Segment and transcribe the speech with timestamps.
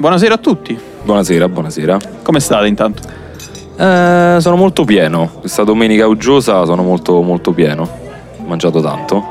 [0.00, 0.78] Buonasera a tutti.
[1.02, 1.98] Buonasera, buonasera.
[2.22, 3.02] Come state intanto?
[3.76, 5.30] Eh, sono molto pieno.
[5.40, 7.82] Questa domenica uggiosa sono molto, molto pieno.
[8.38, 9.22] Ho mangiato tanto.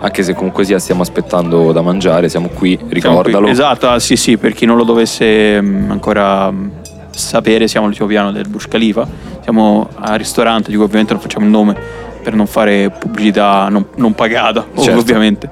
[0.00, 2.90] Anche se comunque sia stiamo aspettando da mangiare, siamo qui, Siamo
[3.22, 3.42] ricordalo.
[3.44, 6.68] qui- Esatto, ah, sì, sì, per chi non lo dovesse mm, ancora mm,
[7.10, 9.06] sapere, siamo all'ultimo piano del Burj Khalifa.
[9.42, 11.76] Siamo al ristorante, di cui ovviamente non facciamo il nome
[12.20, 14.98] per non fare pubblicità non, non pagata, Certo.
[14.98, 15.48] ovviamente.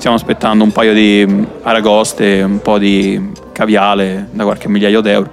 [0.00, 5.28] Stiamo aspettando un paio di mm, aragoste, un po' di caviale da qualche migliaio d'euro.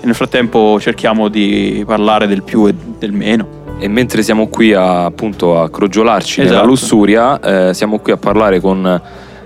[0.00, 3.74] E nel frattempo cerchiamo di parlare del più e del meno.
[3.80, 6.66] E mentre siamo qui a, appunto a crogiolarci nella Esatto.
[6.68, 9.02] lussuria, eh, siamo qui a parlare con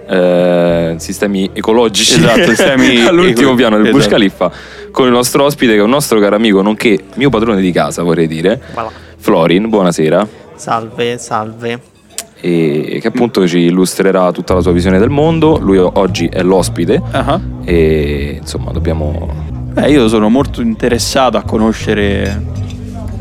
[0.08, 4.14] eh, sistemi ecologici Esatto, sistemi all'ultimo eco- piano del Burj esatto.
[4.14, 4.52] Khalifa
[4.90, 8.02] con il nostro ospite che è un nostro caro amico, nonché mio padrone di casa,
[8.02, 8.90] vorrei dire, Voilà.
[9.16, 10.28] Florin, buonasera.
[10.54, 11.94] Salve, salve.
[12.38, 15.58] E che appunto ci illustrerà tutta la sua visione del mondo.
[15.58, 17.40] Lui oggi è l'ospite Ah.
[17.64, 19.44] e insomma dobbiamo
[19.78, 22.42] Eh, io sono molto interessato a conoscere,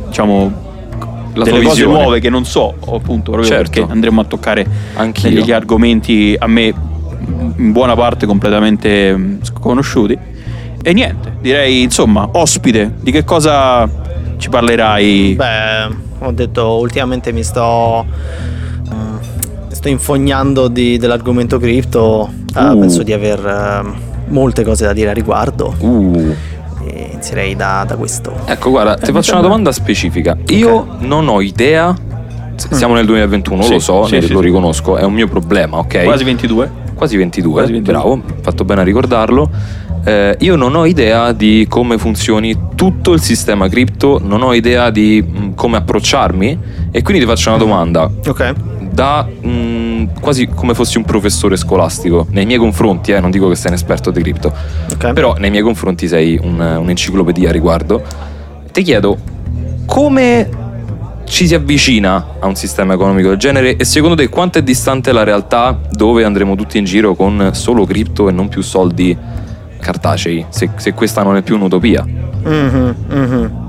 [0.07, 0.63] diciamo,
[1.33, 1.93] la delle tua cose visione.
[2.01, 3.71] nuove che non so, appunto, proprio Certo.
[3.81, 5.31] perché andremo a toccare Anch'io.
[5.31, 6.73] degli argomenti a me
[7.57, 10.17] in buona parte completamente sconosciuti.
[10.81, 13.89] E niente, direi, insomma, ospite, di che cosa
[14.37, 15.33] ci parlerai?
[15.35, 18.05] Beh, ho detto ultimamente mi sto.
[19.85, 22.29] Mm, sto infognando di- dell'argomento cripto.
[22.55, 22.79] Eh, Uh.
[22.79, 23.97] penso di aver eh,
[24.29, 25.73] molte cose da dire a riguardo.
[25.79, 26.33] Uh.
[26.87, 28.33] E inizierei da, da questo.
[28.45, 30.37] Ecco, guarda, ti mi faccio una domanda specifica.
[30.49, 31.95] Io non ho idea.
[32.71, 35.77] Siamo nel 2021, Sì, lo so, sì, ne- sì, lo riconosco, è un mio problema,
[35.79, 36.03] ok?
[36.03, 36.71] Quasi 22.
[36.95, 37.93] Quasi 22, Quasi 22.
[37.93, 39.49] bravo, fatto bene a ricordarlo.
[40.05, 44.89] Eh, io non ho idea di come funzioni tutto il sistema cripto, non ho idea
[44.89, 46.59] di mh, come approcciarmi
[46.91, 48.09] e quindi ti faccio una domanda.
[48.25, 48.53] Ok.
[48.95, 53.55] Da mh, quasi come fossi un professore scolastico nei miei confronti, eh, non dico che
[53.55, 54.51] sei un esperto di cripto,
[54.93, 55.11] Ok.
[55.13, 58.01] però nei miei confronti sei un- un'enciclopedia a riguardo.
[58.71, 59.17] Ti chiedo
[59.85, 60.49] come
[61.25, 65.11] ci si avvicina a un sistema economico del genere e secondo te quanto è distante
[65.11, 69.15] la realtà dove andremo tutti in giro con solo cripto e non più soldi
[69.79, 72.03] cartacei, se, se questa non è più un'utopia?
[72.05, 73.64] Mhm, mhm.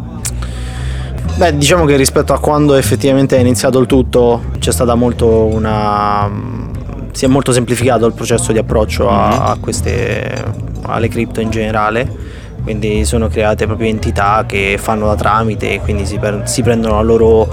[1.37, 6.31] Beh, diciamo che rispetto a quando effettivamente è iniziato il tutto, c'è stata molto una.
[7.13, 9.61] si è molto semplificato il processo di approccio a, Mhm.
[9.61, 10.45] queste.
[10.89, 12.09] alle cripto in generale.
[12.63, 16.95] Quindi sono create proprio entità che fanno da tramite e quindi si, per- si prendono
[16.97, 17.49] la loro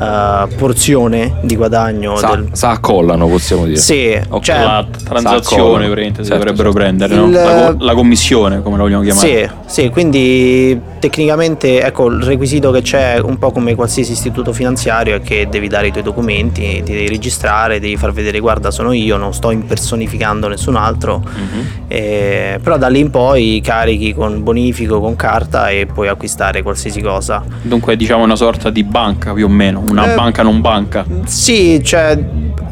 [0.00, 2.16] eh, porzione di guadagno.
[2.16, 3.76] Sa, del- sa accollano, possiamo dire.
[3.78, 4.42] Sì, Ok.
[4.42, 6.78] cioè, la transazione, praticamente, si Certo, dovrebbero certo.
[6.78, 7.28] prendere, Il- no?
[7.30, 9.52] la, la commissione, come la vogliamo chiamare.
[9.66, 15.16] Sì, sì, quindi tecnicamente ecco il requisito che c'è un po' come qualsiasi istituto finanziario
[15.16, 18.92] è che devi dare i tuoi documenti, ti devi registrare, devi far vedere guarda sono
[18.92, 21.64] io, non sto impersonificando nessun altro, Mhm.
[21.88, 27.00] Eh, però da lì in poi carichi con bonifico, con carta e puoi acquistare qualsiasi
[27.00, 27.42] cosa.
[27.62, 31.04] Dunque, diciamo una sorta di banca più o meno, una Eh, banca non banca.
[31.24, 32.18] Sì, cioè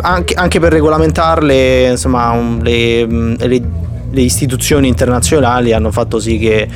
[0.02, 3.62] anche, anche per regolamentarle, insomma, un- le, mh, le-
[4.10, 6.68] le istituzioni internazionali hanno fatto sì che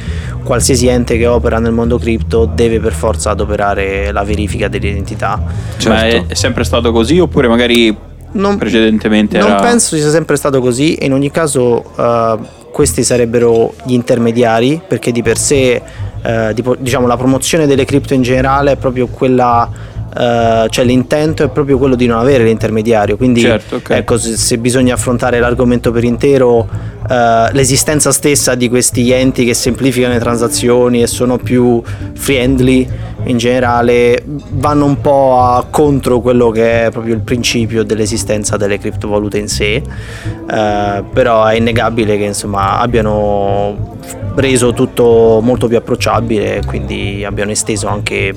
[0.43, 5.41] qualsiasi ente che opera nel mondo cripto deve per forza adoperare la verifica dell'identità.
[5.77, 5.89] Certo.
[5.89, 7.97] Ma è, è sempre stato così oppure magari
[8.33, 9.61] Non, precedentemente non era...
[9.61, 12.39] penso sia sempre stato così e in ogni caso eh,
[12.73, 15.81] questi sarebbero gli intermediari perché di per sé
[16.21, 19.71] eh, tipo- diciamo la promozione delle cripto in generale è proprio quella
[20.19, 23.91] eh, cioè l'intento è proprio quello di non avere l'intermediario quindi Certo, ok.
[23.91, 26.69] ecco se, se bisogna affrontare l'argomento per intero
[27.09, 31.81] eh, l'esistenza stessa di questi enti che semplificano le transazioni e sono più
[32.15, 32.89] friendly
[33.27, 38.79] in generale vanno un po' a contro quello che è proprio il principio dell'esistenza delle
[38.79, 43.97] criptovalute in sé eh, però è innegabile che insomma abbiano
[44.35, 48.35] reso tutto molto più approcciabile e quindi abbiano esteso anche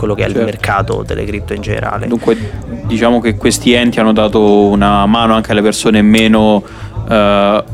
[0.00, 0.38] quello che è Certo.
[0.38, 2.36] il mercato delle cripto in generale Dunque,
[2.86, 6.62] diciamo che questi enti hanno dato una mano anche alle persone meno
[7.08, 7.64] eh,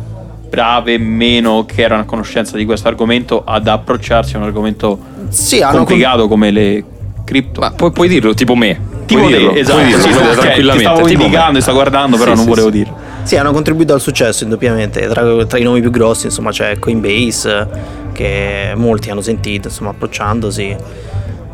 [0.49, 5.61] brave, meno che erano a conoscenza di questo argomento, ad approcciarsi a un argomento sì,
[5.61, 6.85] complicato come le
[7.25, 7.61] cripto.
[7.61, 8.79] Ma puoi, puoi dirlo tipo me.
[9.07, 10.85] tipo puoi te, dirlo, esatto, puoi dirlo, sì, dirlo ti tranquillamente.
[10.85, 11.25] stavo tipo me.
[11.27, 12.77] indicando e sto guardando, però Sì, non sì, volevo sì.
[12.77, 12.97] dirlo.
[13.23, 15.07] Sì, hanno contribuito al successo indubbiamente.
[15.09, 17.69] Tra, tra i nomi più grossi, insomma, c'è Coinbase,
[18.13, 20.77] che molti hanno sentito, insomma, approcciandosi.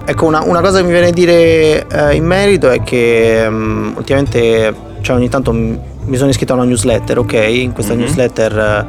[0.04, 3.96] Ecco, una, una cosa che mi viene a dire eh, in merito è che mm,
[3.96, 7.32] ultimamente, cioè ogni tanto m- mi sono iscritto a una newsletter, ok?
[7.34, 8.00] In questa Mhm.
[8.00, 8.87] newsletter eh,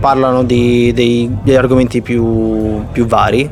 [0.00, 3.48] parlano di, dei- degli argomenti più, più vari.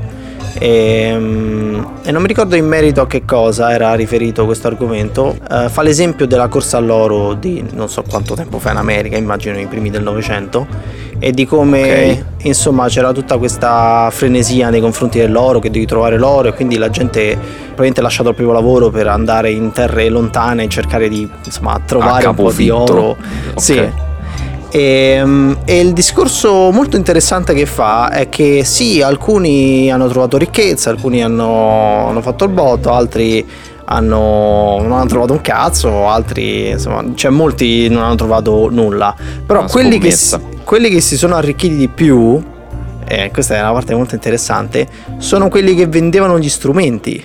[0.59, 5.37] E, mm, e non mi ricordo in merito a che cosa era riferito questo argomento.
[5.51, 9.59] Eh, fa l'esempio della corsa all'oro di non so quanto tempo fa in America, immagino
[9.61, 10.67] i primi del Novecento,
[11.19, 16.49] e di come insomma c'era tutta questa frenesia nei confronti dell'oro, che devi trovare l'oro
[16.49, 17.37] e quindi la gente
[17.67, 21.81] probabilmente ha lasciato il proprio lavoro per andare in terre lontane e cercare di insomma
[21.85, 23.11] trovare un po' di oro.
[23.11, 23.61] Ok.
[23.61, 24.05] Sì.
[24.69, 30.91] E, e il discorso molto interessante che fa è che sì, alcuni hanno trovato ricchezza,
[30.91, 33.47] alcuni hanno, hanno fatto il botto, altri
[33.87, 39.15] hanno, non hanno trovato un cazzo, altri insomma, cioè molti non hanno trovato nulla.
[39.47, 40.56] Però Una quelli che, scommessa.
[40.67, 42.43] Quelli che si sono arricchiti di più,
[43.07, 47.25] e questa è una parte molto interessante, sono quelli che vendevano gli strumenti.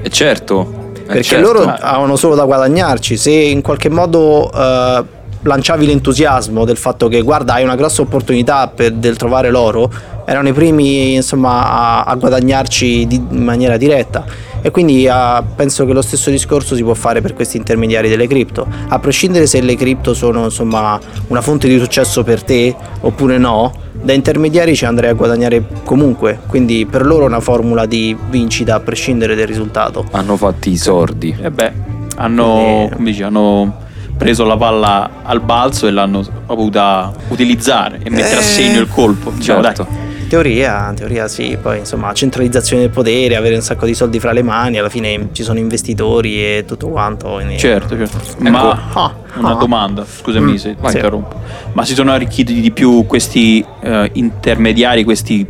[0.00, 0.92] E certo.
[0.94, 1.52] eh, Perché certo.
[1.52, 3.16] loro avevano solo da guadagnarci.
[3.16, 5.04] Se in qualche modo eh,
[5.42, 9.90] lanciavi l'entusiasmo del fatto che guarda hai una grossa opportunità per, del trovare l'oro,
[10.24, 14.24] erano i primi insomma a, a guadagnarci di- in maniera diretta.
[14.64, 18.28] E quindi ah, penso che lo stesso discorso si può fare per questi intermediari delle
[18.28, 18.66] cripto.
[18.88, 23.72] A prescindere se le cripto sono insomma una fonte di successo per te oppure no,
[24.00, 26.38] da intermediari ci andrei a guadagnare comunque.
[26.46, 30.06] Quindi per loro è una formula di vincita a prescindere dal risultato.
[30.12, 31.36] Hanno fatti i sordi.
[31.40, 31.72] E beh,
[32.18, 38.36] hanno, come dici, hanno preso la palla al balzo e l'hanno voluta utilizzare e mettere
[38.36, 39.30] a Eh, segno il colpo.
[39.30, 39.86] Diciamo, certo.
[39.88, 40.10] dai.
[40.22, 44.32] In teoria, teoria sì, poi insomma centralizzazione del potere, avere un sacco di soldi fra
[44.32, 47.32] le mani, alla fine ci sono investitori e tutto quanto.
[47.32, 48.16] quindi- Certo, certo.
[48.40, 48.50] Ecco.
[48.50, 49.54] Ma Ah, una ah.
[49.54, 50.86] domanda, scusami Mm, se sì.
[50.86, 51.38] interrompo.
[51.74, 55.46] Ma si sono arricchiti di più questi eh, intermediari, questi-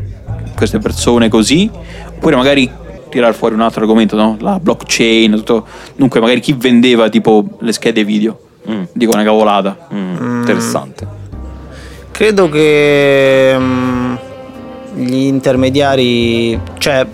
[0.57, 1.71] queste persone così?
[2.17, 2.69] Oppure magari
[3.09, 4.37] tirare fuori un altro argomento, no?
[4.41, 5.65] La blockchain, tutto.
[5.95, 8.37] Dunque, magari chi vendeva tipo le schede video?
[8.71, 8.83] Mm.
[8.93, 9.77] Dico una cavolata.
[9.93, 11.07] Mm, Interessante.
[12.11, 14.15] Credo che mm,
[14.97, 17.07] gli intermediari, cioè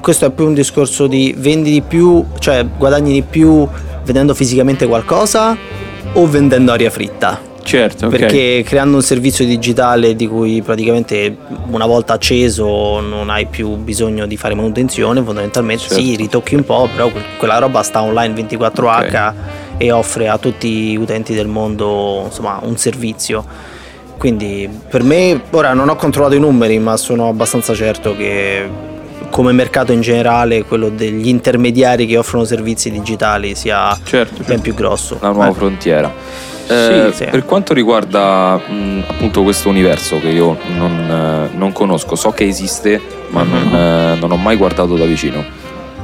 [0.00, 3.66] questo è più un discorso di vendi di più, cioè guadagni di più
[4.04, 5.56] vendendo fisicamente qualcosa
[6.12, 7.40] o vendendo aria fritta.
[7.62, 8.16] Certo, ok.
[8.18, 11.34] Perché creando un servizio digitale di cui praticamente
[11.70, 16.16] una volta acceso non hai più bisogno di fare manutenzione, fondamentalmente sì, Certo.
[16.20, 19.32] ritocchi un po', però que- quella roba sta online 24H
[19.76, 23.44] e offre a tutti gli utenti del mondo insomma, un servizio.
[24.16, 28.92] Quindi per me, ora non ho controllato i numeri, ma sono abbastanza certo che
[29.30, 34.62] come mercato in generale quello degli intermediari che offrono servizi digitali sia Certo, ben certo.
[34.62, 35.18] più grosso.
[35.20, 35.54] La nuova Eh.
[35.54, 36.12] frontiera.
[36.66, 37.24] Eh, sì.
[37.24, 42.46] Per quanto riguarda mh, appunto questo universo che io non, eh, non conosco, so che
[42.46, 42.98] esiste,
[43.30, 45.44] ma non, eh, non ho mai guardato da vicino.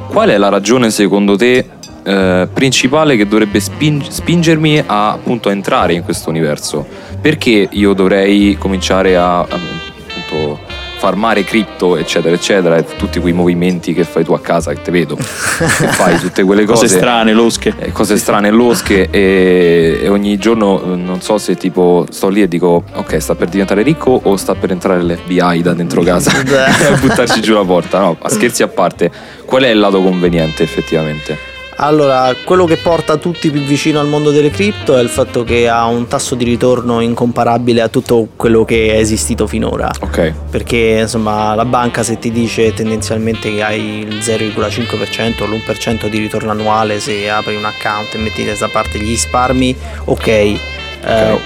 [0.09, 1.67] Qual è la ragione secondo te
[2.03, 6.87] eh, principale che dovrebbe sping- spingermi a appunto a entrare in questo universo?
[7.21, 13.95] Perché io dovrei cominciare a, a, appunto farmare cripto, eccetera, eccetera, e tutti quei movimenti
[13.95, 15.23] che fai tu a casa, che te vedo, che
[15.89, 17.73] fai tutte quelle cose Cose strane, losche.
[17.79, 22.43] eh, cose strane losche e, e ogni giorno eh, non so se tipo sto lì
[22.43, 26.33] e dico ok sta per diventare ricco o sta per entrare l'FBI da dentro casa
[26.37, 29.11] e buttarci giù la porta no scherzi a parte
[29.47, 31.50] qual è il lato conveniente effettivamente
[31.83, 35.67] Allora, quello che porta tutti più vicino al mondo delle cripto è il fatto che
[35.67, 39.91] ha un tasso di ritorno incomparabile a tutto quello che è esistito finora.
[39.99, 46.07] ok Perché insomma la banca se ti dice tendenzialmente che hai il 0,5% o l'1%
[46.09, 49.75] di ritorno annuale se apri un account e metti da parte gli risparmi,
[50.05, 50.59] ok, eh,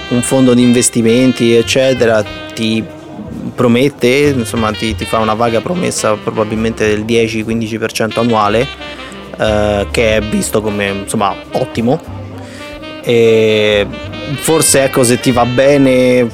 [0.09, 2.21] un fondo di investimenti eccetera
[2.53, 2.83] ti
[3.55, 9.04] promette, insomma ti, ti fa una vaga promessa probabilmente del 10-15% annuale
[9.37, 11.99] eh, che è visto come insomma ottimo.
[13.01, 13.85] E
[14.37, 16.27] forse ecco se ti va bene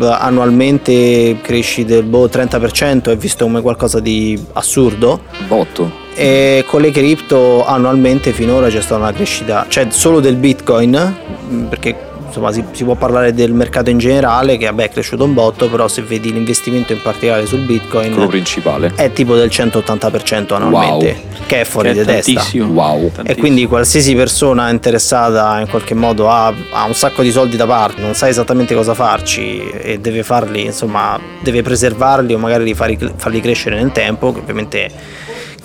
[0.00, 5.20] annualmente cresci del boh, 30% è visto come qualcosa di assurdo.
[5.46, 11.14] Botto e con le cripto annualmente finora c'è stata una crescita cioè solo del bitcoin
[11.48, 15.24] mh, perché insomma si, si può parlare del mercato in generale che vabbè è cresciuto
[15.24, 19.48] un botto però se vedi l'investimento in particolare sul bitcoin quello principale è tipo del
[19.48, 22.72] 180% annualmente che è fuori Che di testa tantissimo.
[22.72, 23.06] Wow.
[23.06, 23.40] e Tantissimo.
[23.40, 28.00] quindi qualsiasi persona interessata in qualche modo ha, ha un sacco di soldi da parte,
[28.02, 33.40] non sa esattamente cosa farci e deve farli, insomma, deve preservarli o magari farli, farli
[33.40, 34.90] crescere nel tempo, che ovviamente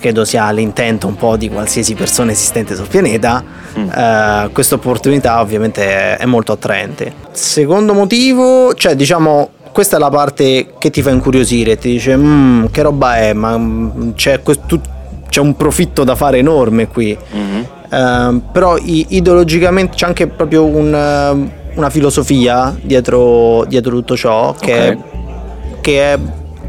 [0.04, 3.42] credo sia l'intento un po' di qualsiasi persona esistente sul pianeta,
[3.74, 7.10] eh, questa opportunità ovviamente è, è molto attraente.
[7.32, 12.66] Secondo motivo, cioè diciamo questa è la parte che ti fa incuriosire, ti dice "Mm,
[12.70, 14.78] che roba è, ma mm, c'è, questo-
[15.30, 17.16] c'è un profitto da fare enorme qui.
[17.32, 17.66] Mhm.
[17.90, 25.80] Ehm, però ideologicamente c'è anche proprio un, una filosofia dietro, dietro tutto ciò che, Ok.
[25.80, 26.18] che è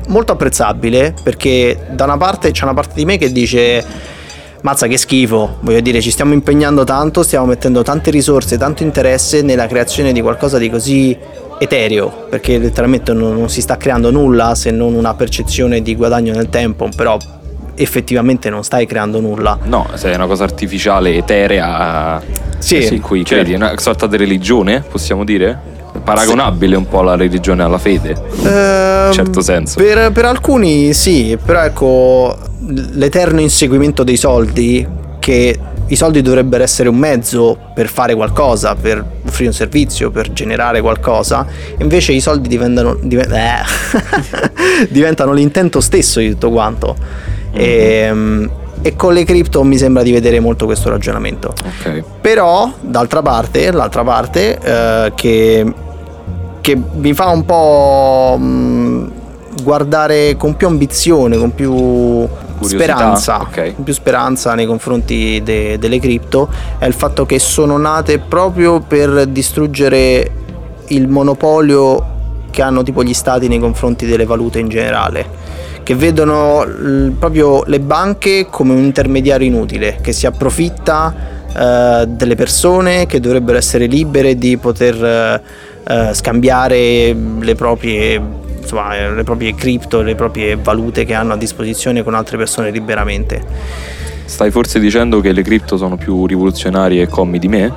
[0.07, 3.83] molto apprezzabile perché da una parte c'è una parte di me che dice
[4.61, 9.43] mazza che schifo, voglio dire ci stiamo impegnando tanto, stiamo mettendo tante risorse, tanto interesse
[9.43, 11.15] nella creazione di qualcosa di così
[11.59, 16.33] etereo, perché letteralmente non, non si sta creando nulla se non una percezione di guadagno
[16.33, 17.15] nel tempo, però
[17.75, 19.57] effettivamente non stai creando nulla.
[19.63, 22.21] No, se è una cosa artificiale, eterea,
[22.57, 25.73] Sì, in cui credi, una sorta di religione, possiamo dire?
[26.03, 28.15] Paragonabile un po' la religione alla fede.
[28.43, 29.75] Ehm, certo senso.
[29.77, 32.37] Per, per alcuni sì, però ecco,
[32.93, 34.87] l'eterno inseguimento dei soldi,
[35.19, 40.31] che i soldi dovrebbero essere un mezzo per fare qualcosa, per offrire un servizio, per
[40.33, 41.45] generare qualcosa,
[41.79, 43.63] invece i soldi diventano, diven- eh,
[44.89, 46.95] diventano l'intento stesso di tutto quanto.
[47.51, 48.49] E,
[48.81, 51.53] e con le cripto mi sembra di vedere molto questo ragionamento.
[51.63, 52.03] Ok.
[52.21, 55.73] Però, d'altra parte, l'altra parte eh, che,
[56.65, 59.11] che mi fa un po' mh,
[59.61, 62.27] guardare con più ambizione, con più
[62.61, 63.75] speranza, ok.
[63.75, 68.79] con più speranza nei confronti de- delle cripto è il fatto che sono nate proprio
[68.79, 70.31] per distruggere
[70.87, 72.13] il monopolio
[72.49, 75.23] che hanno tipo gli stati nei confronti delle valute in generale
[75.83, 81.13] che vedono l- proprio le banche come un intermediario inutile che si approfitta
[81.55, 85.41] eh, delle persone che dovrebbero essere libere di poter eh,
[85.87, 88.21] eh, scambiare le proprie
[88.59, 93.43] insomma, le proprie cripto, le proprie valute che hanno a disposizione con altre persone liberamente.
[94.25, 97.73] Stai forse dicendo che le cripto sono più rivoluzionarie e commi di me?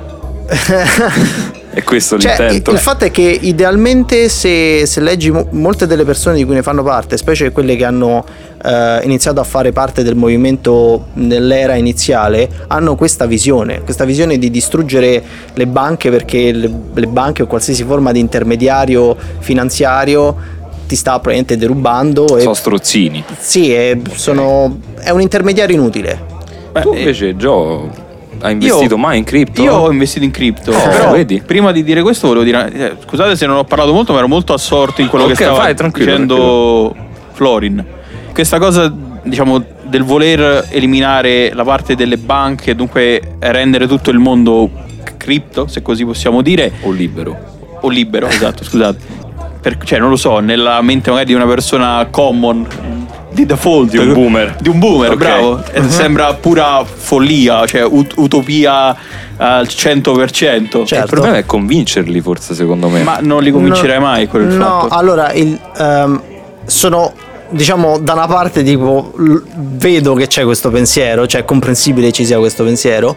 [1.71, 2.71] È questo Cioè, l'intento?
[2.71, 6.63] il fatto è che idealmente se, se leggi mo- molte delle persone di cui ne
[6.63, 8.25] fanno parte, specie quelle che hanno
[8.63, 14.49] eh, iniziato a fare parte del movimento nell'era iniziale, hanno questa visione, questa visione di
[14.49, 15.21] distruggere
[15.53, 20.35] le banche perché le, le banche o qualsiasi forma di intermediario finanziario
[20.87, 23.23] ti sta praticamente derubando e Sono strozzini.
[23.37, 26.19] sì, è, sono- è un intermediario inutile.
[26.71, 28.07] Beh, tu invece, Gio,
[28.41, 29.61] hai investito mai in cripto?
[29.61, 31.41] Io ho investito in cripto, Oh, però vedi?
[31.45, 34.27] prima di dire questo volevo dire, eh, scusate se non ho parlato molto, ma ero
[34.27, 36.95] molto assorto in quello Ok, che stava vai, tranquillo, dicendo
[37.33, 37.85] Florin.
[38.33, 38.91] Questa cosa,
[39.23, 44.69] diciamo, del voler eliminare la parte delle banche, dunque rendere tutto il mondo
[45.17, 47.37] cripto, se così possiamo dire, O libero?
[47.81, 49.17] o libero, esatto, scusate.
[49.61, 52.65] Per- cioè, non lo so, nella mente magari di una persona common,
[53.31, 53.89] di default.
[53.91, 54.55] Di un boomer.
[54.59, 55.17] Di un boomer, Ok.
[55.17, 55.63] bravo.
[55.71, 58.95] Eh, Sembra pura follia, cioè ut- utopia
[59.37, 60.85] al 100%.
[60.85, 61.03] Certo.
[61.05, 63.03] Il problema è convincerli, forse, secondo me.
[63.03, 64.87] Ma non li convincerai No, mai quello no, fatto.
[64.95, 66.21] allora il, ehm,
[66.65, 67.13] sono
[67.51, 72.23] diciamo da una parte tipo l- vedo che c'è questo pensiero, cioè è comprensibile ci
[72.25, 73.15] sia questo pensiero,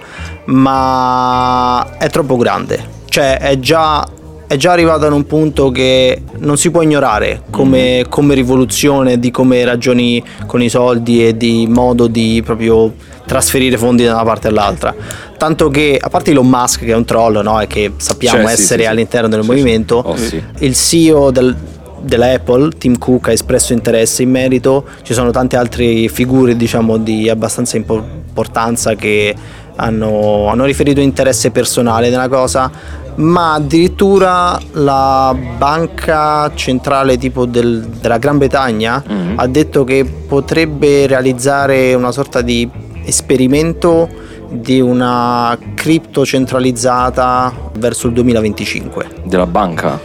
[0.73, 3.01] ma è troppo grande.
[3.09, 4.07] Cioè è già
[4.53, 9.31] è già arrivato in un punto che non si può ignorare come, come rivoluzione di
[9.31, 12.93] come ragioni con i soldi e di modo di proprio
[13.25, 14.95] trasferire fondi da una parte all'altra.
[15.39, 17.59] Tanto che, a parte Elon Musk che è un troll, no?
[17.63, 18.91] E che sappiamo Cioè, essere sì, sì.
[18.91, 20.03] all'interno del movimento.
[20.05, 20.43] Oh, sì.
[20.59, 21.57] il CEO del-
[22.03, 24.85] della Apple, Tim Cook, ha espresso interesse in merito.
[25.03, 29.35] Ci sono tante altre figure, diciamo, di abbastanza impo- importanza che
[29.77, 32.71] hanno, hanno riferito interesse personale nella cosa.
[33.15, 39.33] Ma addirittura la banca centrale tipo del- della Gran Bretagna Mhm.
[39.37, 42.69] ha detto che potrebbe realizzare una sorta di
[43.05, 44.09] esperimento
[44.49, 49.07] di una cripto centralizzata verso il 2025.
[49.25, 49.99] Della banca?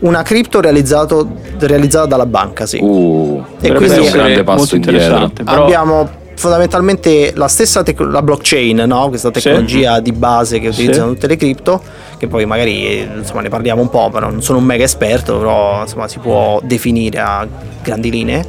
[0.00, 1.28] Una cripto realizzato-
[1.60, 2.78] realizzata dalla banca, sì.
[2.82, 5.30] Uh, E quindi essere un è grande passo molto indietro.
[5.44, 9.08] Abbiamo fondamentalmente la stessa tec- la blockchain, no?
[9.08, 11.82] questa tecnologia di base che utilizzano tutte le cripto,
[12.18, 15.82] che poi magari insomma, ne parliamo un po', però non sono un mega esperto, però
[15.82, 17.46] insomma, si può definire a
[17.82, 18.46] grandi linee.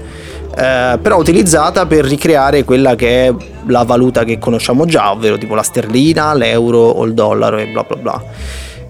[0.57, 3.33] eh, però utilizzata per ricreare quella che è
[3.67, 7.83] la valuta che conosciamo già, ovvero tipo la sterlina, l'euro o il dollaro e bla
[7.83, 8.23] bla bla.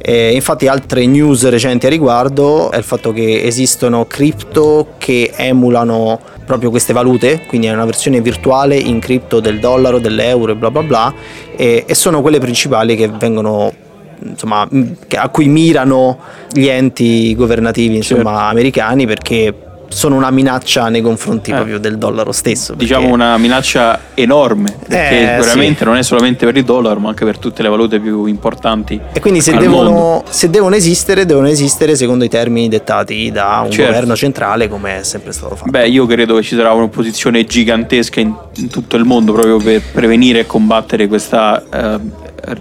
[0.07, 6.19] E infatti altre news recenti a riguardo è il fatto che esistono cripto che emulano
[6.45, 10.69] proprio queste valute, quindi è una versione virtuale in cripto del dollaro, dell'euro e bla
[10.69, 11.13] bla bla,
[11.55, 13.73] e, e sono quelle principali che vengono
[14.21, 14.69] insomma
[15.15, 16.19] a cui mirano
[16.51, 19.53] gli enti governativi insomma americani perché
[19.87, 21.53] sono una minaccia nei confronti Eh.
[21.53, 22.73] proprio del dollaro stesso.
[22.73, 25.83] Diciamo una minaccia enorme, perché Eh, veramente sì.
[25.85, 28.99] non è solamente per il dollaro, ma anche per tutte le valute più importanti.
[29.13, 33.71] E quindi se devono, se devono esistere, devono esistere secondo i termini dettati da un
[33.71, 33.91] Certo.
[33.91, 35.69] governo centrale come è sempre stato fatto.
[35.69, 39.81] Beh, io credo che ci sarà un'opposizione gigantesca in, in tutto il mondo proprio per
[39.91, 41.99] prevenire e combattere questa eh,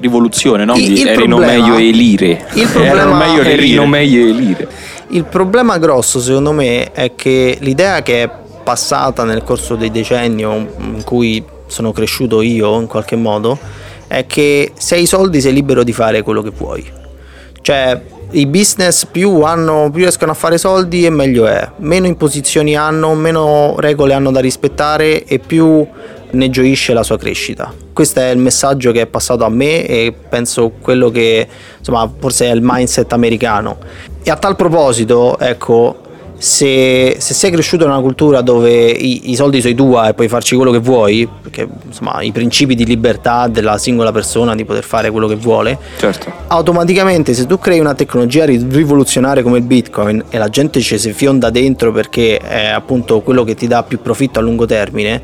[0.01, 0.75] rivoluzione, no?
[0.77, 2.45] Il- il Erano problema- meglio e lire.
[2.55, 3.17] Il problema, Erano
[3.87, 4.69] meglio e lire.
[5.15, 8.31] Il problema grosso secondo me è che l'idea che è
[8.65, 13.59] passata nel corso dei decenni in cui sono cresciuto io in qualche modo
[14.07, 16.85] è che se hai soldi sei libero di fare quello che vuoi.
[17.61, 21.71] Cioè i business più, hanno, più riescono a fare soldi e meglio è.
[21.79, 25.87] Meno imposizioni hanno, meno regole hanno da rispettare e più
[26.35, 27.73] ne gioisce la sua crescita.
[27.93, 31.47] Questo è il messaggio che è passato a me e penso quello che
[31.79, 33.79] insomma forse è il mindset americano.
[34.23, 36.04] E a tal proposito, ecco,
[36.37, 40.29] se, se, sei cresciuto in una cultura dove i, i, soldi sei tua e puoi
[40.29, 44.85] farci quello che vuoi, perché insomma i principi di libertà della singola persona di poter
[44.85, 46.33] fare quello che vuole, certo.
[46.49, 51.13] automaticamente se tu crei una tecnologia rivoluzionaria come il Bitcoin e la gente ci si
[51.13, 55.23] fionda dentro perché è appunto quello che ti dà più profitto a lungo termine,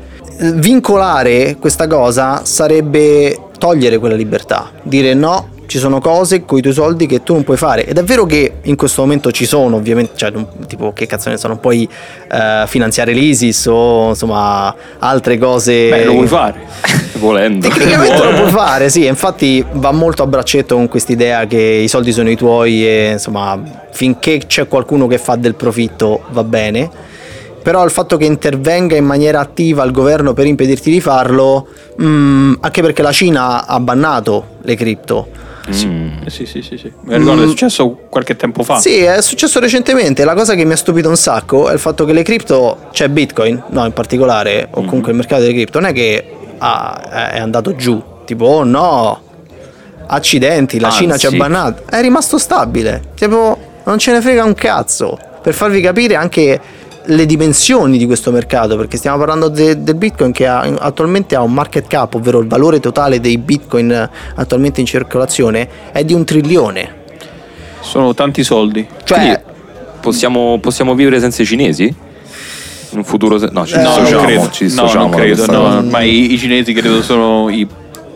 [0.55, 6.73] vincolare questa cosa sarebbe togliere quella libertà, dire no, ci sono cose con i tuoi
[6.73, 7.85] soldi che tu non puoi fare.
[7.85, 10.33] Ed è vero che in questo momento ci sono ovviamente cioè
[10.67, 11.87] tipo che cazzo ne so non puoi
[12.29, 15.87] uh, finanziare l'ISIS o insomma altre cose.
[15.87, 16.59] Beh lo puoi fare
[17.19, 17.69] volendo.
[17.69, 22.11] Tecnicamente lo puoi fare sì infatti va molto a braccetto con quest'idea che i soldi
[22.11, 23.57] sono i tuoi e insomma
[23.91, 26.89] finché c'è qualcuno che fa del profitto va bene
[27.61, 32.05] però il fatto che intervenga in maniera attiva il governo per impedirti di farlo, mh,
[32.05, 35.27] mm, anche perché la Cina ha bannato le cripto.
[35.69, 36.25] Sì, mm.
[36.25, 36.91] sì, sì, sì, sì.
[37.03, 37.45] Mi ricordo, mm.
[37.45, 38.79] è successo qualche tempo fa.
[38.79, 40.23] Sì, è successo recentemente.
[40.25, 43.09] La cosa che mi ha stupito un sacco è il fatto che le cripto, cioè
[43.09, 44.85] Bitcoin, no, in particolare, o mm.
[44.85, 46.25] comunque il mercato delle cripto, non è che
[46.57, 48.01] ah, è andato giù.
[48.25, 49.21] Tipo, oh no,
[50.07, 50.99] accidenti, la Anzi.
[50.99, 51.83] Cina ci ha bannato.
[51.89, 53.01] È rimasto stabile.
[53.15, 55.17] Tipo, non ce ne frega un cazzo.
[55.41, 56.59] Per farvi capire anche
[57.15, 61.41] le dimensioni di questo mercato, perché stiamo parlando de, del Bitcoin che ha, attualmente ha
[61.41, 66.23] un market cap, ovvero il valore totale dei Bitcoin attualmente in circolazione, è di un
[66.23, 66.99] trilione.
[67.81, 68.87] Sono tanti soldi.
[69.03, 69.41] Cioè,
[69.99, 71.83] possiamo, possiamo vivere senza i cinesi?
[71.83, 74.49] In un futuro se- no, ci eh, dissociamo, non credo.
[74.51, 77.65] ci dissociamo no, non credo, no, ormai i, i cinesi credo sono i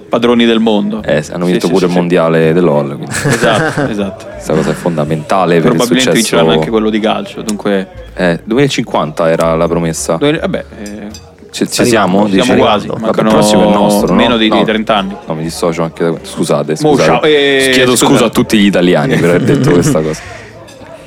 [0.08, 1.02] padroni del mondo.
[1.04, 1.98] Eh, hanno vinto sì, pure sì, il sì.
[1.98, 2.98] mondiale dell'OL.
[3.26, 4.26] Esatto, esatto.
[4.32, 6.14] Questa cosa è fondamentale per Probabilmente il successo.
[6.14, 7.88] vinceranno anche quello di calcio, dunque...
[8.16, 10.18] Eh, 2050 era la promessa.
[10.18, 11.08] Vabbè, eh,
[11.52, 12.28] ci, ci siamo?
[12.28, 12.56] Siamo Dici?
[12.58, 12.88] quasi.
[12.88, 14.16] Vabbè, il prossimo è il nostro, no?
[14.16, 14.58] Meno di, no.
[14.58, 15.16] di 30 anni.
[15.26, 16.14] No, mi dissocio anche da...
[16.22, 17.04] Scusate, Mo, scusate.
[17.10, 18.06] ciao, eh, Chiedo scusa.
[18.06, 20.22] scusa a tutti gli italiani per aver detto questa cosa.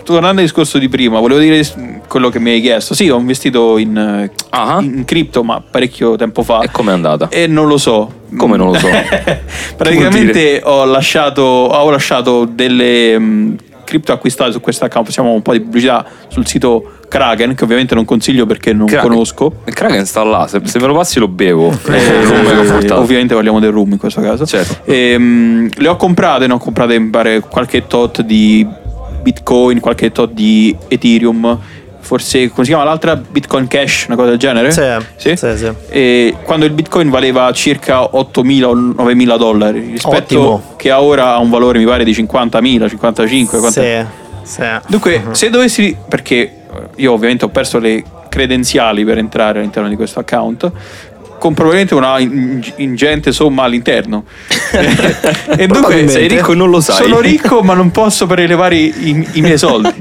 [0.05, 1.63] Tornando al discorso di prima, volevo dire
[2.09, 2.94] quello che mi hai chiesto.
[2.94, 4.79] Sì, ho investito in, eh, Ah.
[4.81, 6.61] in cripto, ma parecchio tempo fa.
[6.61, 7.29] E com'è andata?
[7.29, 8.12] E non lo so.
[8.37, 8.88] Come non lo so?
[9.77, 15.07] Praticamente ho lasciato, ho lasciato delle mh, cripto acquistate su questo account.
[15.07, 19.09] Facciamo un po' di pubblicità sul sito Kraken, che ovviamente non consiglio perché non Kraken.
[19.11, 19.53] conosco.
[19.66, 21.71] Il Kraken sta là, se, se me lo passi lo bevo.
[21.71, 21.77] Eh,
[22.71, 22.99] portato.
[23.01, 24.44] ovviamente parliamo del rum in questo caso.
[24.47, 24.79] Certo.
[24.90, 28.66] Ehm, le ho comprate, ne ho comprate pare qualche tot di
[29.23, 31.59] Bitcoin, qualche tot di Ethereum.
[32.09, 33.16] Forse come si chiama l'altra?
[33.16, 34.71] Bitcoin Cash, una cosa del genere?
[34.71, 35.71] Sì, sì, sì.
[35.90, 40.62] E quando il Bitcoin valeva circa 8.000 o 9.000 dollari rispetto Ottimo.
[40.77, 43.59] che ora ha un valore mi pare di 50.000, 55.
[43.59, 44.05] quanto- Sì,
[44.42, 44.62] sì.
[44.87, 45.94] Dunque, se dovessi.
[46.09, 46.51] Perché
[46.97, 50.73] io ovviamente ho perso le credenziali per entrare all'interno di questo account.
[51.38, 54.24] Con probabilmente una in- ingente somma all'interno.
[55.57, 56.09] e dunque.
[56.09, 56.96] Sei ricco e non lo sai.
[56.96, 59.92] sono ricco, ma non posso prelevare i, i miei soldi.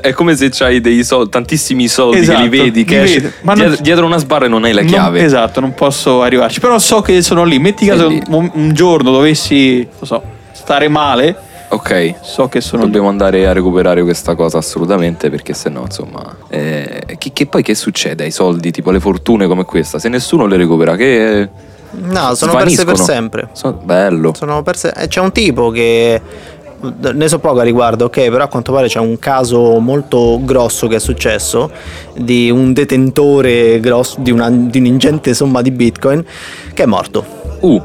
[0.00, 3.30] È come se hai dei soldi, tantissimi soldi Esatto, che li vedi, li cash, vedo,
[3.42, 5.22] ma non- dietro, dietro una sbarra e non hai la Non- chiave.
[5.22, 6.60] esatto, non posso arrivarci.
[6.60, 7.58] Però so che sono lì.
[7.58, 8.22] Metti Sei caso lì.
[8.28, 10.22] un, un giorno dovessi, non so,
[10.52, 11.36] stare male,
[11.72, 12.14] Ok.
[12.22, 17.30] so che sono Dobbiamo andare a recuperare questa cosa assolutamente perché sennò insomma eh, che,
[17.32, 20.96] che poi che succede ai soldi tipo le fortune come questa se nessuno le recupera
[20.96, 21.48] che
[21.92, 23.48] No, sono perse per sempre.
[23.52, 24.92] So- bello Sono perse.
[24.96, 26.20] eh, C'è un tipo che.
[27.00, 30.86] Ne so poco a riguardo, ok, però a quanto pare c'è un caso molto grosso
[30.86, 31.68] che è successo
[32.16, 36.24] di un detentore grosso, di, una, di un'ingente somma di bitcoin
[36.72, 37.24] che è morto.
[37.60, 37.82] uh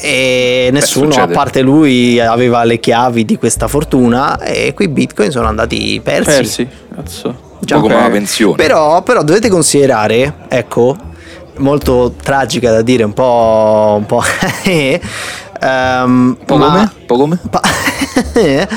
[0.00, 1.32] E nessuno, a succede.
[1.32, 6.30] parte lui, aveva le chiavi di questa fortuna e quei bitcoin sono andati persi.
[6.30, 6.68] persi.
[6.94, 7.28] Cazzo.
[7.28, 10.96] un po' come una pensione Però, però dovete considerare, ecco,
[11.56, 13.96] molto tragica da dire, un po'...
[13.98, 14.22] Un po',
[15.60, 16.92] un po' ma- come?
[17.06, 17.38] Po' come?
[17.50, 17.60] Pa-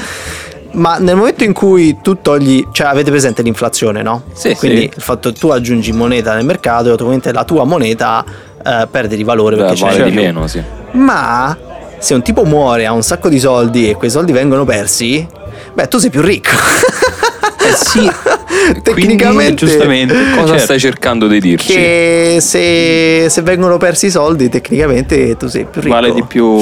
[0.74, 4.24] Ma nel momento in cui tu togli, cioè avete presente l'inflazione, no?
[4.32, 4.92] Sì, Quindi sì.
[4.96, 8.24] il fatto che tu aggiungi moneta nel mercato e automaticamente la tua moneta
[8.66, 10.22] eh, perde di valore Beh, perché c'è vale di più.
[10.22, 11.58] meno sì Ma
[12.00, 15.26] se un tipo muore, ha un sacco di soldi e quei soldi vengono persi,
[15.74, 16.50] beh, tu sei più ricco.
[17.62, 18.10] eh sì
[18.84, 20.14] Tecnicamente, giustamente.
[20.36, 20.64] cosa Certo.
[20.64, 21.74] stai cercando di dirci?
[21.74, 25.94] che se, se vengono persi i soldi, tecnicamente tu sei più ricco.
[25.94, 26.58] Vale di più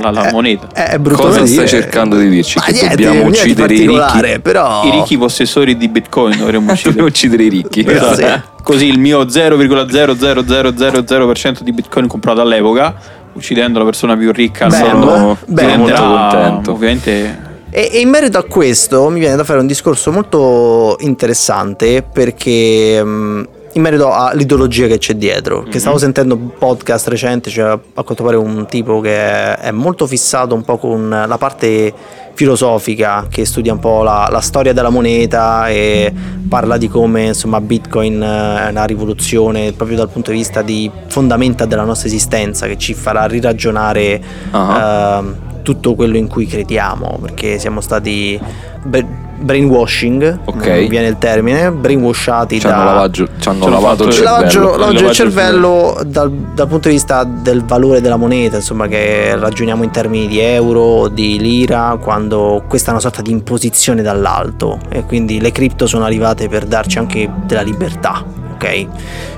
[0.00, 0.68] la, la moneta.
[0.74, 1.66] Eh, è brutto Cosa stai dire.
[1.66, 2.58] cercando di dirci?
[2.58, 4.40] Ma Che niente, dobbiamo di uccidere i ricchi?
[4.40, 4.84] Però...
[4.84, 7.02] I ricchi possessori di Bitcoin dovremmo uccidere.
[7.02, 8.12] uccidere i ricchi Esatto.
[8.20, 8.50] Esatto.
[8.62, 12.94] Così il mio 0,00000% di Bitcoin comprato all'epoca,
[13.32, 16.72] uccidendo la persona più ricca al mondo, sono molto diventerà contento.
[16.72, 22.02] ovviamente E, e in merito a questo mi viene da fare un discorso molto interessante
[22.02, 27.70] perché mh, in merito all'ideologia che c'è dietro, che stavo sentendo un podcast recente, cioè
[27.70, 31.94] a quanto pare un tipo che è molto fissato un po' con la parte
[32.34, 36.12] filosofica, che studia un po' la, la storia della moneta e
[36.48, 41.64] parla di come insomma Bitcoin è una rivoluzione proprio dal punto di vista di fondamenta
[41.66, 45.18] della nostra esistenza, che ci farà riragionare Ah.
[45.18, 48.38] ehm, tutto quello in cui crediamo, perché siamo stati
[48.82, 50.66] bra- brainwashing, Ok.
[50.66, 54.34] non viene il termine, brainwashati Ci hanno, da lavaggio- ci hanno lavato il cervello.
[54.36, 59.34] lavaggio, lavaggio del cervello dal, dal punto di vista del valore della moneta, insomma che
[59.36, 64.02] ragioniamo in termini di euro o di lira, quando questa è una sorta di imposizione
[64.02, 68.24] dall'alto e quindi le cripto sono arrivate per darci anche della libertà,
[68.54, 68.64] ok?
[68.64, 68.88] E,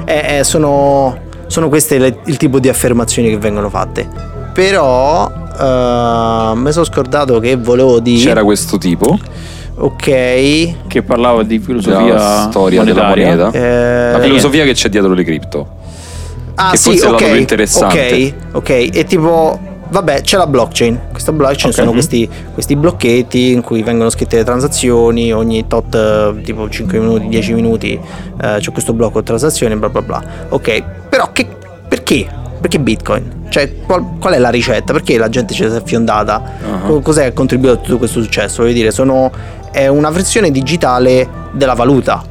[0.05, 4.07] e sono, sono queste le- il tipo di affermazioni che vengono fatte.
[4.53, 8.23] Però eh, mi sono scordato che volevo dire...
[8.25, 9.19] C'era questo tipo,
[9.77, 10.87] Ok.
[10.87, 13.25] Che parlava di filosofia della storia monetaria.
[13.31, 13.59] della moneta.
[13.59, 15.69] eh, la filosofia che c'è dietro le cripto.
[16.57, 18.35] Ah, Che sì, forse è il lato ok, più interessante.
[18.53, 18.71] Ok, ok.
[18.97, 19.59] E tipo,
[19.89, 21.01] vabbè, c'è la blockchain.
[21.11, 21.75] Questa blockchain Ok.
[21.75, 25.33] sono questi, questi blocchetti in cui vengono scritte le transazioni.
[25.33, 27.93] Ogni tot, eh, tipo 5 minuti, 10 minuti,
[28.41, 30.23] eh, c'è questo blocco di transazioni, bla bla bla.
[30.51, 31.47] Ok, però che,
[31.89, 32.27] perché?
[32.61, 33.43] Perché Bitcoin?
[33.49, 34.93] Cioè, qual, qual è la ricetta?
[34.93, 36.35] Perché la gente ci si è fiondata?
[36.63, 36.79] Ah.
[36.87, 38.63] Co- Cos'è che ha contribuito a tutto questo successo?
[38.63, 39.31] Voglio dire, sono,
[39.75, 42.23] è una versione digitale della valuta.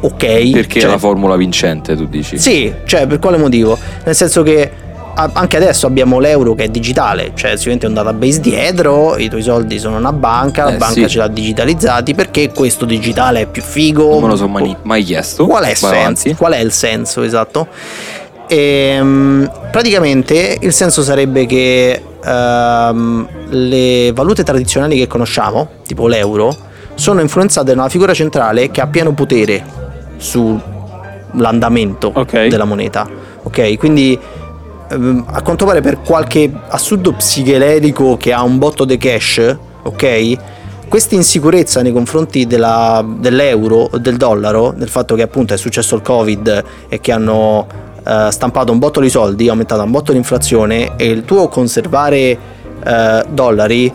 [0.00, 0.50] Ok.
[0.50, 2.36] Perché cioè- è la formula vincente, tu dici?
[2.36, 3.78] sì, cioè per quale motivo?
[4.04, 4.70] Nel senso che
[5.16, 9.78] anche adesso abbiamo l'euro che è digitale, cioè sicuramente un database dietro, i tuoi soldi
[9.78, 11.08] sono una banca, la Eh, banca sì.
[11.08, 14.10] ce l'ha digitalizzati, perché questo digitale è più figo?
[14.10, 15.46] Non me lo sono mai, mai chiesto.
[15.46, 16.34] Qual è, senso?
[16.36, 17.68] Qual è il senso esatto?
[18.48, 26.56] Ehm, praticamente il senso sarebbe che ehm, le valute tradizionali che conosciamo, tipo l'euro,
[26.94, 29.64] sono influenzate da una figura centrale che ha pieno potere
[30.16, 32.46] sull'andamento Ok.
[32.46, 33.06] della moneta.
[33.42, 34.18] Ok, quindi
[34.90, 40.36] ehm, a quanto pare per qualche assurdo psichedelico che ha un botto di cash, ok?
[40.88, 45.96] Questa insicurezza nei confronti della- dell'euro o del dollaro, del fatto che appunto è successo
[45.96, 47.66] il covid e che hanno
[48.06, 52.38] eh, stampato un botto di soldi, aumentato un botto l'inflazione e il tuo conservare
[52.84, 53.92] eh, dollari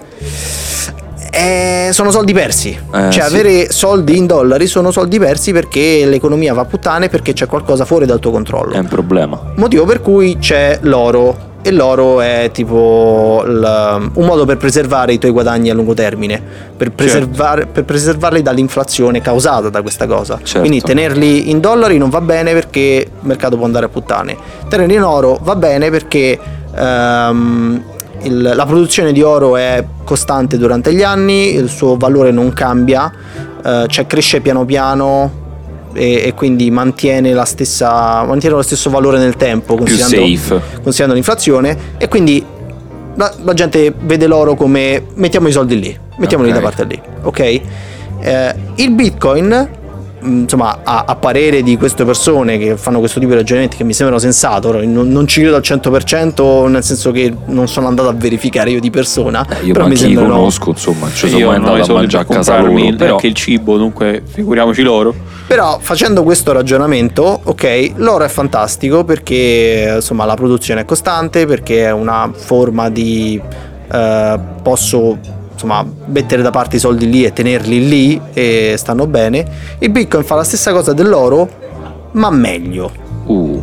[1.32, 2.70] eh, sono soldi persi.
[2.70, 3.20] Eh, cioè sì.
[3.20, 7.86] avere soldi in dollari sono soldi persi perché l'economia va a puttane perché c'è qualcosa
[7.86, 8.74] fuori dal tuo controllo.
[8.74, 9.40] È un problema.
[9.56, 11.48] Motivo per cui c'è l'oro.
[11.62, 16.42] E l'oro è tipo il- un modo per preservare i tuoi guadagni a lungo termine,
[16.78, 20.40] per, preservare- per preservarli dall'inflazione causata da questa cosa.
[20.42, 20.60] Certo.
[20.60, 24.38] Quindi tenerli in dollari non va bene perché il mercato può andare a puttane.
[24.70, 26.40] Tenerli in oro va bene perché
[26.76, 27.84] ehm,
[28.24, 33.12] il- la produzione di oro è costante durante gli anni, il suo valore non cambia,
[33.64, 35.39] eh, cioè cresce piano piano
[35.94, 41.78] e, e quindi mantiene, la stessa, mantiene lo stesso valore nel tempo considerando, considerando l'inflazione
[41.98, 42.44] e quindi
[43.16, 46.56] la, la gente vede l'oro come mettiamo i soldi lì, mettiamoli Ok.
[46.56, 47.40] da parte lì, ok?
[48.22, 49.70] Eh, il bitcoin
[50.22, 53.94] insomma a, a parere di queste persone che fanno questo tipo di ragionamenti che mi
[53.94, 58.14] sembrano sensato non, non ci credo al 100% nel senso che non sono andato a
[58.14, 61.56] verificare io di persona Eh, io però mi sembrano conosco, insomma, ci sono Io mai
[61.58, 62.96] andato a mangiare a casa loro.
[62.96, 65.14] Però anche il cibo, dunque figuriamoci loro.
[65.48, 71.86] Però facendo questo ragionamento, ok, l'oro è fantastico perché insomma la produzione è costante, perché
[71.86, 73.42] è una forma di
[73.92, 75.18] eh, posso
[75.60, 79.46] insomma mettere da parte i soldi lì e tenerli lì e stanno bene.
[79.80, 81.50] Il Bitcoin fa la stessa cosa dell'oro,
[82.14, 82.90] ma meglio.
[83.26, 83.62] uh,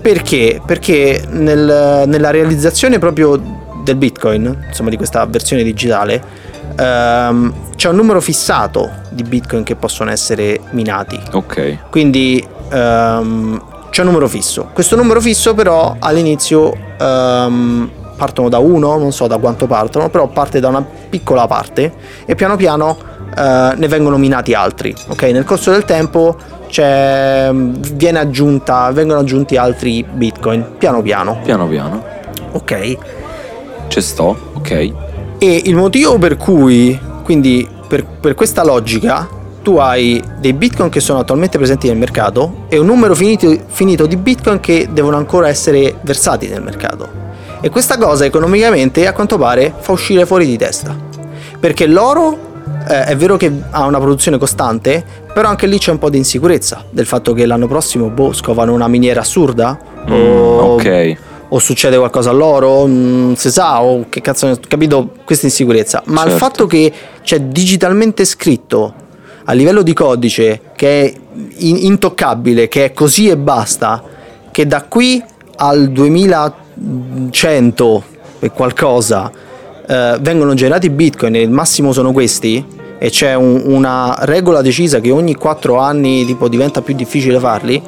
[0.00, 0.62] Perché?
[0.64, 3.38] Perché nel- nella realizzazione proprio
[3.84, 6.22] del Bitcoin, insomma di questa versione digitale,
[6.76, 11.20] ehm, c'è un numero fissato di Bitcoin che possono essere minati.
[11.32, 11.90] ok.
[11.90, 14.70] Quindi ehm, c'è un numero fisso.
[14.72, 20.26] Questo numero fisso però all'inizio ehm, partono da uno, non so da quanto partono, però
[20.26, 21.92] parte da una piccola parte
[22.26, 22.98] e piano piano
[23.34, 24.92] eh, ne vengono minati altri.
[25.06, 31.38] Ok, nel corso del tempo c'è, viene aggiunta, vengono aggiunti altri bitcoin piano piano.
[31.44, 32.04] Piano piano.
[32.52, 32.98] Ok.
[33.86, 34.70] Ci sto, ok.
[35.38, 39.26] E il motivo per cui, quindi per, per questa logica,
[39.62, 44.06] tu hai dei bitcoin che sono attualmente presenti nel mercato e un numero finito, finito
[44.06, 47.26] di bitcoin che devono ancora essere versati nel mercato.
[47.60, 50.96] E questa cosa economicamente a quanto pare fa uscire fuori di testa.
[51.58, 52.38] Perché l'oro
[52.88, 56.18] eh, è vero che ha una produzione costante, però anche lì c'è un po' di
[56.18, 61.16] insicurezza del fatto che l'anno prossimo boh, scovano una miniera assurda Mm, o, ok.
[61.48, 66.00] o succede qualcosa a loro, non si sa, o che cazzo capito questa insicurezza.
[66.06, 66.44] Ma il Certo.
[66.44, 66.90] fatto che
[67.22, 68.94] c'è digitalmente scritto
[69.44, 71.12] a livello di codice che è
[71.58, 74.02] in- intoccabile, che è così e basta,
[74.50, 75.22] che da qui
[75.56, 75.90] al
[76.78, 78.02] 2100
[78.40, 79.30] e qualcosa
[79.86, 82.64] eh, vengono generati bitcoin e il massimo sono questi
[82.98, 87.80] e c'è un- una regola decisa che ogni 4 anni tipo diventa più difficile farli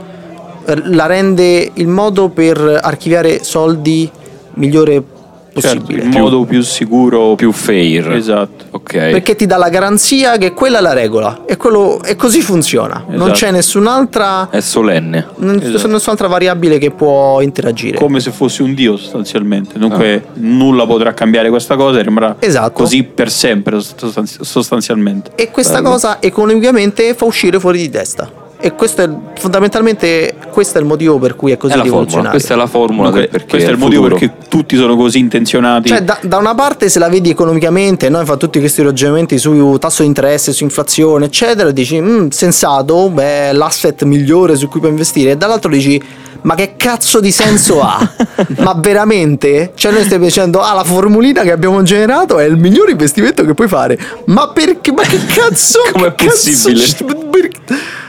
[0.66, 4.10] eh, la rende il modo per archiviare soldi
[4.54, 5.19] migliore Certo,
[5.52, 8.12] possibile il modo più sicuro, Più fair.
[8.12, 8.64] Esatto.
[8.70, 8.92] Ok.
[8.92, 13.04] perché ti dà la garanzia che quella è la regola e, quello, e così funziona
[13.08, 13.32] non Esatto.
[13.32, 15.26] c'è nessun'altra È solenne.
[15.36, 15.88] non c'è Esatto.
[15.88, 19.78] nessun'altra variabile che può interagire Come se fossi un dio sostanzialmente.
[19.78, 22.72] Dunque nulla potrà cambiare questa cosa e rimarrà Esatto.
[22.72, 25.32] così per sempre sostanzi- sostanzialmente.
[25.34, 25.90] E questa Bello.
[25.90, 28.39] cosa economicamente fa uscire fuori di testa.
[28.62, 32.30] E questo è fondamentalmente questo è il motivo per cui è così È rivoluzionario.
[32.32, 34.18] Questa è la formula Dunque, del perché questo è il motivo futuro.
[34.18, 35.88] perché tutti sono così intenzionati.
[35.88, 39.76] Cioè, da, da una parte, se la vedi economicamente, noi fa tutti questi ragionamenti su
[39.78, 44.90] tasso di interesse, su inflazione, eccetera, dici, "Mm, sensato, beh, l'asset migliore su cui puoi
[44.92, 46.02] investire, e dall'altro dici,
[46.42, 48.08] ma che cazzo di senso ha?
[48.58, 49.72] ma veramente?
[49.74, 53.54] Cioè, noi stiamo dicendo, ah, la formulina che abbiamo generato è il miglior investimento che
[53.54, 53.98] puoi fare.
[54.26, 54.92] Ma perché?
[54.92, 55.80] Ma che cazzo?
[55.90, 57.50] Che cazzo possibile?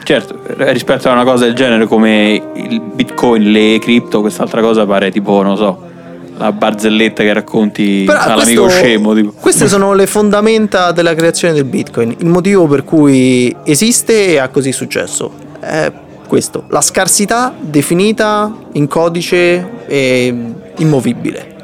[0.04, 4.86] Certo, eh, rispetto a una cosa del genere come il bitcoin, le cripto, quest'altra cosa
[4.86, 5.90] pare tipo, non so,
[6.38, 9.14] la barzelletta che racconti Però all'amico questo- scemo.
[9.14, 9.34] Tipo.
[9.40, 14.50] Queste sono le fondamenta della creazione del Bitcoin, il motivo per cui esiste e ha
[14.50, 15.32] così successo.
[15.60, 15.92] È
[16.32, 20.34] questo, la scarsità definita in codice e
[20.78, 21.56] immovibile.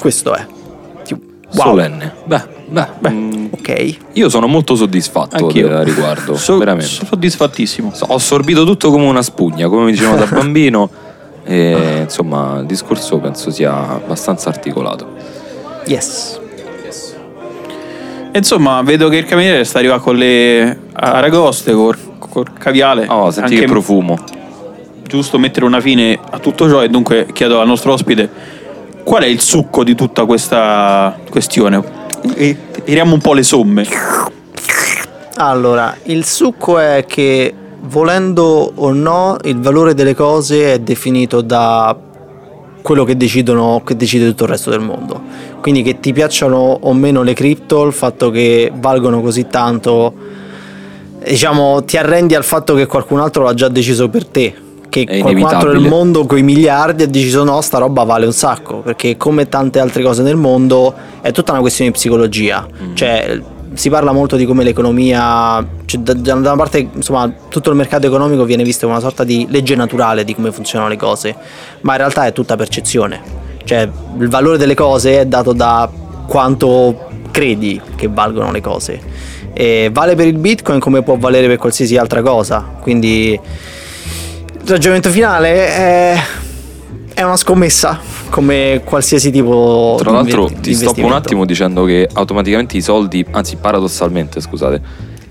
[0.00, 0.44] Questo è.
[1.54, 2.12] Wow, Solenne.
[2.24, 2.42] Beh,
[2.98, 3.96] beh, mm, ok.
[4.14, 5.68] io sono molto soddisfatto Anch'io.
[5.68, 6.34] del riguardo.
[6.34, 6.90] So- veramente.
[6.90, 7.92] sono soddisfattissimo.
[8.08, 10.90] Ho assorbito tutto come una spugna, come mi dicevano da bambino.
[11.44, 15.06] E insomma, il discorso penso sia abbastanza articolato.
[15.86, 16.40] Yes.
[18.32, 21.96] E insomma, vedo che il cameriere sta arrivando con le aragoste, col,
[22.32, 23.04] col caviale.
[23.08, 24.16] Oh, senti Anche che profumo.
[25.06, 28.30] giusto mettere una fine a tutto ciò e dunque chiedo al nostro ospite
[29.04, 31.82] qual è il succo di tutta questa questione.
[32.34, 33.84] E tiriamo un po' le somme.
[35.36, 41.94] Allora, il succo è che volendo o no, il valore delle cose è definito da
[42.80, 45.20] quello che decidono, che decide tutto il resto del mondo.
[45.60, 50.40] Quindi che ti piacciono o meno le cripto, il fatto che valgono così tanto,
[51.26, 54.54] diciamo, ti arrendi al fatto che qualcun altro l'ha già deciso per te.
[54.88, 58.26] Che È qualcun altro nel mondo con i miliardi ha deciso no, sta roba vale
[58.26, 58.78] un sacco.
[58.80, 62.66] Perché come tante altre cose nel mondo è tutta una questione di psicologia.
[62.94, 63.40] Cioè,
[63.74, 68.06] si parla molto di come l'economia, cioè, da, da una parte, insomma, tutto il mercato
[68.06, 71.34] economico viene visto come una sorta di legge naturale di come funzionano le cose,
[71.80, 73.20] ma in realtà è tutta percezione.
[73.64, 75.88] Cioè, il valore delle cose è dato da
[76.26, 79.00] quanto credi che valgono le cose.
[79.54, 82.66] E vale per il Bitcoin come può valere per qualsiasi altra cosa.
[82.80, 83.38] Quindi
[84.64, 86.22] il ragionamento finale è,
[87.14, 87.98] è una scommessa,
[88.30, 92.76] come qualsiasi tipo Tra di l'altro inve- di ti stoppo un attimo dicendo che automaticamente
[92.76, 94.80] i soldi, anzi paradossalmente scusate,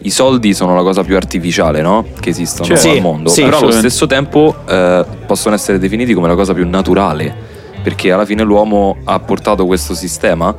[0.03, 2.05] i soldi sono la cosa più artificiale no?
[2.19, 6.13] che esistono Cioè, al sì, mondo, sì, però allo stesso tempo eh, possono essere definiti
[6.13, 7.33] come la cosa più naturale,
[7.81, 10.53] perché alla fine l'uomo ha portato questo sistema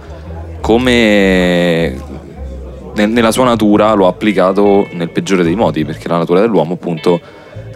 [0.61, 1.95] come
[2.95, 7.21] nella sua natura lo ha applicato nel peggiore dei modi, perché la natura dell'uomo appunto...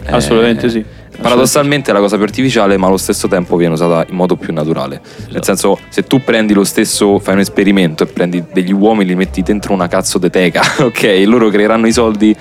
[0.03, 0.83] è- Assolutamente sì.
[1.19, 4.53] Paradossalmente è la cosa più artificiale, ma allo stesso tempo viene usata in modo più
[4.53, 5.01] naturale.
[5.31, 9.07] Nel senso, se tu prendi lo stesso, fai un esperimento e prendi degli uomini e
[9.07, 11.23] li metti dentro una cazzo di teca, ok?
[11.25, 12.35] Loro creeranno i soldi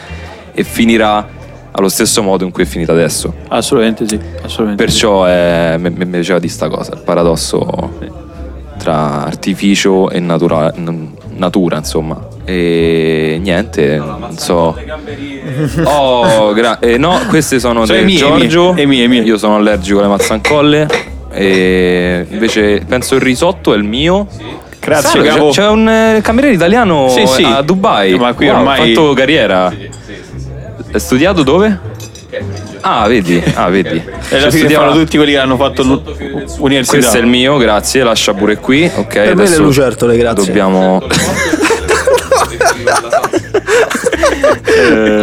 [0.53, 1.27] e finirà
[1.71, 3.33] allo stesso modo in cui è finita adesso.
[3.49, 4.21] Assolutamente sì.
[4.43, 7.95] Assolutamente Perciò eh, mi piaceva di sta cosa, il paradosso
[8.77, 12.27] tra artificio e natura, n- natura, insomma.
[12.45, 14.77] E niente, non so.
[15.85, 18.73] Oh, gra- eh, no, queste sono di le mie, Giorgio.
[18.75, 19.23] le mie, mie.
[19.23, 21.15] Io sono allergico alle mazzancolle.
[21.33, 24.27] E invece penso il risotto è il mio.
[24.31, 24.65] sì.
[24.81, 25.49] Grazie, capo.
[25.49, 27.43] c'è, c'è un eh, cameriere italiano Sì, sì.
[27.43, 28.17] a Dubai.
[28.17, 29.67] Ma qui Wow, ormai- Ha fatto carriera.
[29.67, 31.81] Hai studiato dove?
[32.89, 34.01] Ah, vedi, ah, vedi.
[34.29, 36.99] E alla Cioè, fine fanno tutti quelli che hanno fatto l'università.
[36.99, 38.89] questo è il mio, grazie, lascia pure qui.
[38.95, 40.45] Ok, Per me le lucertole, grazie.
[40.47, 41.03] Dobbiamo.
[44.79, 45.16] Eh,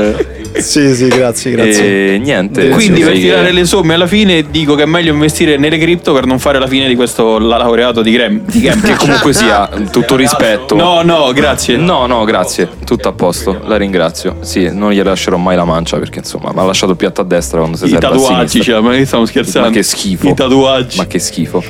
[0.55, 2.13] Sì, sì, grazie, grazie.
[2.13, 2.69] E niente.
[2.69, 6.13] Quindi per tirare che- le somme alla fine dico che è meglio investire nelle cripto
[6.13, 8.41] per non fare la fine di questo laureato di Graham.
[8.45, 8.97] Di che Cambridge.
[8.97, 10.75] comunque sia, tutto rispetto.
[10.75, 11.75] No, no, grazie.
[11.77, 14.37] No, no, grazie, tutto a posto, la ringrazio.
[14.41, 17.23] Sì, non gli lascerò mai la mancia perché insomma mi ha lasciato il piatto a
[17.25, 19.69] destra quando si I serve a tatuaggi, cioè, ma che stiamo scherzando?
[19.69, 20.27] Ma che schifo.
[20.29, 20.97] I tatuaggi.
[20.97, 21.63] Ma che schifo.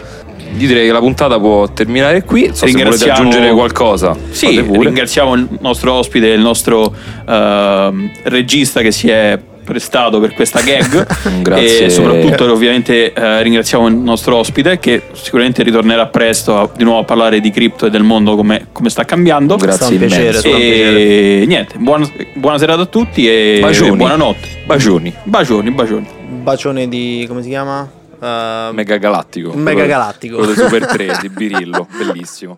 [0.58, 2.50] Io direi che la puntata può terminare qui.
[2.54, 4.16] So se volete aggiungere qualcosa.
[4.32, 6.94] Sì, ringraziamo il nostro ospite, il nostro
[7.28, 11.08] ehm, regista che si è prestato per questa gag.
[11.42, 11.86] Grazie.
[11.86, 17.00] E soprattutto, ovviamente, eh, ringraziamo il nostro ospite che sicuramente ritornerà presto a- di nuovo
[17.00, 19.56] a parlare di cripto e del mondo come, come sta cambiando.
[19.56, 20.42] Grazie piacere.
[20.42, 23.96] E niente, buona, buona serata a tutti e Bacioni.
[23.96, 24.48] buonanotte.
[24.66, 25.13] Bacioni.
[25.24, 26.08] Bacioni, bacioni.
[26.42, 27.26] Bacione di.
[27.28, 28.02] come si chiama?
[28.24, 29.52] Uh, Mega galattico.
[29.54, 30.38] Mega galattico.
[30.38, 32.58] Quello dei Super 3 di Birillo, bellissimo.